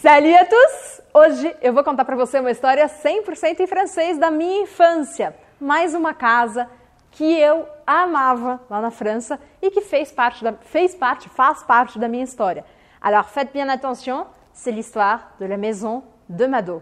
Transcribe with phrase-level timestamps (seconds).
[0.00, 1.02] Salut a tous!
[1.12, 5.34] Hoje eu vou contar para você uma história 100% em francês da minha infância.
[5.60, 6.70] Mais uma casa
[7.10, 11.98] que eu amava lá na França e que fez parte, da, fez parte, faz parte
[11.98, 12.64] da minha história.
[13.00, 16.80] Alors faites bien attention, c'est l'histoire de la maison de Mado.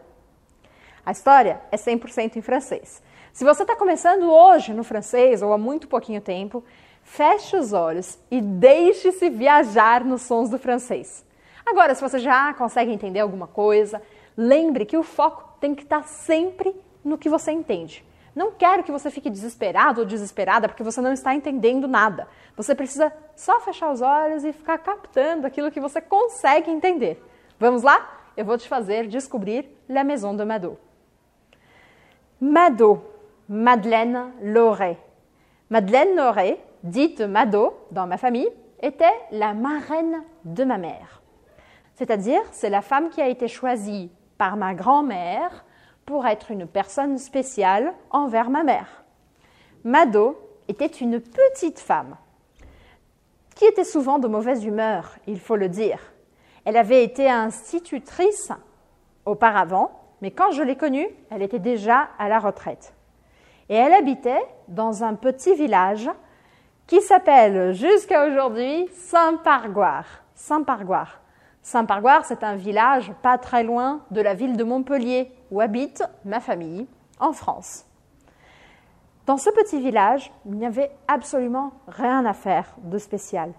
[1.03, 3.03] A história é 100% em francês.
[3.33, 6.63] Se você está começando hoje no francês ou há muito pouquinho tempo,
[7.03, 11.26] feche os olhos e deixe-se viajar nos sons do francês.
[11.67, 14.01] Agora, se você já consegue entender alguma coisa,
[14.37, 16.73] lembre que o foco tem que estar sempre
[17.05, 18.05] no que você entende.
[18.37, 22.29] Não quero que você fique desesperado ou desesperada porque você não está entendendo nada.
[22.55, 27.21] Você precisa só fechar os olhos e ficar captando aquilo que você consegue entender.
[27.59, 28.15] Vamos lá?
[28.37, 30.79] Eu vou te fazer descobrir La Maison de Mado.
[32.39, 33.03] Mado,
[33.49, 34.99] Madeleine Loret.
[35.69, 41.26] Madeleine Loret, dite Mado dans ma famille, était la marraine de ma mère.
[41.97, 45.65] C'est-à-dire, c'est la femme qui a été choisie par ma grand-mère
[46.05, 49.05] pour être une personne spéciale envers ma mère.
[49.83, 52.17] Mado était une petite femme
[53.55, 55.99] qui était souvent de mauvaise humeur, il faut le dire.
[56.67, 58.53] Elle avait été institutrice
[59.25, 62.93] auparavant, mais quand je l'ai connue, elle était déjà à la retraite.
[63.71, 66.11] Et elle habitait dans un petit village
[66.87, 70.07] qui s'appelle jusqu'à aujourd'hui Saint-Pargoire.
[70.35, 71.21] Saint-Pargoire.
[71.67, 76.39] Saint-Pargoire, c'est un village pas très loin de la ville de Montpellier, où habite ma
[76.39, 76.87] famille,
[77.19, 77.85] en France.
[79.27, 83.53] Dans ce petit village, il n'y avait absolument rien à faire de spécial.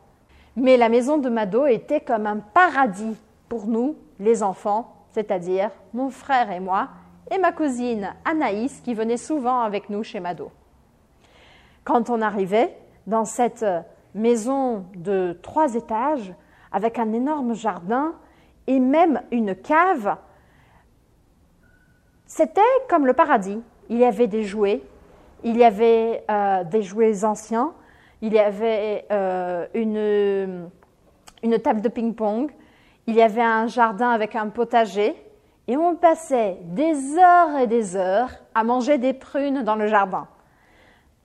[0.56, 3.18] Mais la maison de Mado était comme un paradis
[3.50, 6.88] pour nous, les enfants, c'est-à-dire mon frère et moi,
[7.30, 10.50] et ma cousine Anaïs qui venait souvent avec nous chez Mado.
[11.84, 12.74] Quand on arrivait
[13.06, 13.66] dans cette
[14.16, 16.34] maison de trois étages,
[16.72, 18.14] avec un énorme jardin
[18.68, 20.18] et même une cave.
[22.26, 23.62] C'était comme le paradis.
[23.90, 24.82] Il y avait des jouets,
[25.44, 27.74] il y avait euh, des jouets anciens,
[28.22, 30.70] il y avait euh, une,
[31.44, 32.52] une table de ping-pong,
[33.06, 35.16] il y avait un jardin avec un potager,
[35.68, 40.28] et on passait des heures et des heures à manger des prunes dans le jardin.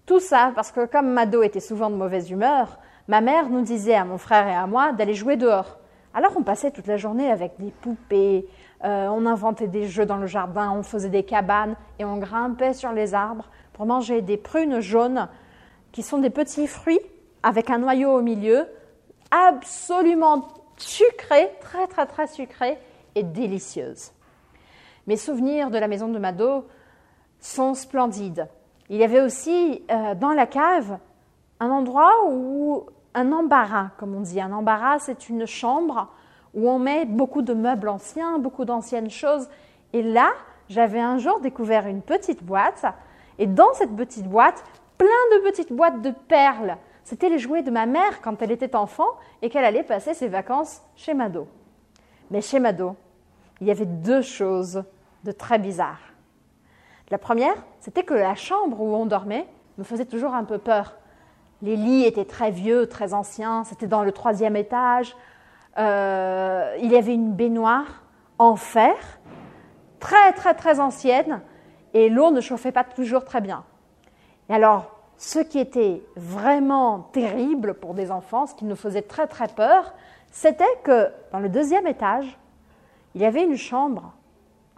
[0.04, 3.94] Tout ça parce que comme Mado était souvent de mauvaise humeur, ma mère nous disait
[3.94, 5.78] à mon frère et à moi d'aller jouer dehors.
[6.14, 8.46] Alors on passait toute la journée avec des poupées,
[8.84, 12.74] euh, on inventait des jeux dans le jardin, on faisait des cabanes et on grimpait
[12.74, 15.28] sur les arbres pour manger des prunes jaunes
[15.92, 17.00] qui sont des petits fruits
[17.42, 18.66] avec un noyau au milieu,
[19.30, 22.78] absolument sucrés, très très très sucrés
[23.14, 24.12] et délicieuses.
[25.06, 26.66] Mes souvenirs de la maison de Mado
[27.40, 28.48] sont splendides.
[28.88, 30.98] Il y avait aussi euh, dans la cave
[31.62, 34.40] un endroit où un embarras, comme on dit.
[34.40, 36.08] Un embarras, c'est une chambre
[36.54, 39.48] où on met beaucoup de meubles anciens, beaucoup d'anciennes choses.
[39.92, 40.32] Et là,
[40.68, 42.84] j'avais un jour découvert une petite boîte.
[43.38, 44.64] Et dans cette petite boîte,
[44.98, 46.76] plein de petites boîtes de perles.
[47.04, 49.08] C'était les jouets de ma mère quand elle était enfant
[49.40, 51.46] et qu'elle allait passer ses vacances chez Mado.
[52.32, 52.96] Mais chez Mado,
[53.60, 54.82] il y avait deux choses
[55.22, 56.12] de très bizarres.
[57.10, 59.46] La première, c'était que la chambre où on dormait
[59.78, 60.96] me faisait toujours un peu peur.
[61.62, 63.64] Les lits étaient très vieux, très anciens.
[63.64, 65.16] C'était dans le troisième étage.
[65.78, 68.02] Euh, il y avait une baignoire
[68.38, 68.96] en fer,
[70.00, 71.40] très très très ancienne,
[71.94, 73.64] et l'eau ne chauffait pas toujours très bien.
[74.48, 79.28] Et alors, ce qui était vraiment terrible pour des enfants, ce qui nous faisait très
[79.28, 79.94] très peur,
[80.32, 82.38] c'était que dans le deuxième étage,
[83.14, 84.12] il y avait une chambre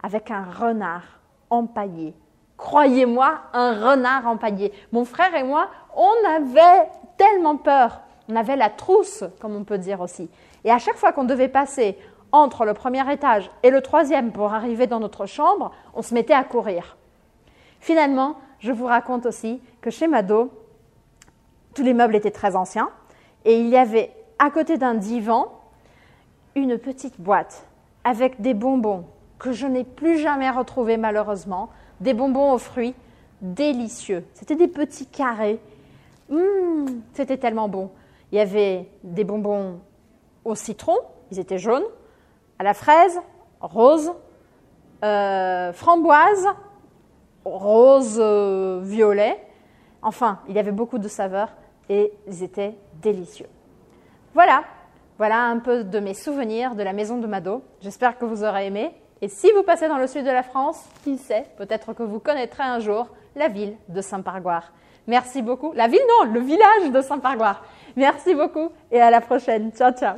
[0.03, 1.19] avec un renard
[1.49, 2.13] empaillé
[2.57, 4.71] Croyez-moi, un renard empaillé.
[4.91, 8.01] Mon frère et moi, on avait tellement peur.
[8.29, 10.29] On avait la trousse, comme on peut dire aussi.
[10.63, 11.97] Et à chaque fois qu'on devait passer
[12.31, 16.33] entre le premier étage et le troisième pour arriver dans notre chambre, on se mettait
[16.33, 16.97] à courir.
[17.79, 20.51] Finalement, je vous raconte aussi que chez Mado,
[21.75, 22.89] tous les meubles étaient très anciens
[23.43, 25.51] et il y avait à côté d'un divan
[26.55, 27.67] une petite boîte
[28.03, 29.05] avec des bonbons
[29.39, 31.69] que je n'ai plus jamais retrouvés malheureusement,
[31.99, 32.95] des bonbons aux fruits
[33.41, 34.25] délicieux.
[34.33, 35.59] C'était des petits carrés.
[36.29, 37.91] Mmh, c'était tellement bon.
[38.31, 39.79] Il y avait des bonbons
[40.43, 40.97] au citron,
[41.31, 41.85] ils étaient jaunes,
[42.59, 43.19] à la fraise,
[43.59, 44.11] rose,
[45.03, 46.47] euh, framboise,
[47.43, 49.37] rose euh, violet.
[50.01, 51.49] Enfin, il y avait beaucoup de saveurs
[51.89, 53.47] et ils étaient délicieux.
[54.33, 54.63] Voilà,
[55.17, 57.63] voilà un peu de mes souvenirs de la maison de Mado.
[57.81, 58.91] J'espère que vous aurez aimé.
[59.25, 62.19] Et si vous passez dans le sud de la France, qui sait, peut-être que vous
[62.19, 64.71] connaîtrez un jour la ville de Saint-Pargoire.
[65.07, 65.73] Merci beaucoup.
[65.73, 67.65] La ville, non, le village de Saint-Pargoire.
[67.95, 69.71] Merci beaucoup et à la prochaine.
[69.71, 70.17] Ciao, ciao.